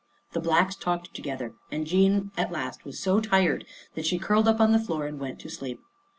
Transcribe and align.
The 0.31 0.39
Blacks 0.39 0.75
talked 0.75 1.13
together, 1.13 1.53
and 1.69 1.85
Jean 1.85 2.31
at 2.35 2.51
last 2.51 2.85
was 2.85 2.97
so 2.99 3.19
tired 3.21 3.67
that 3.93 4.07
she 4.07 4.17
curled 4.17 4.47
up 4.47 4.59
on 4.59 4.71
the 4.71 4.79
floor 4.79 5.05
and 5.05 5.19
went 5.19 5.39
to 5.41 5.47
sleep. 5.51 5.79